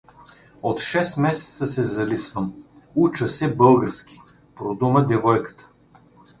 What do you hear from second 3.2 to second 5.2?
се български— продума